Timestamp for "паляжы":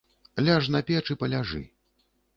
1.25-1.63